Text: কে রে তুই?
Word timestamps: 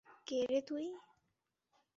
কে 0.27 0.39
রে 0.49 0.59
তুই? 0.67 0.85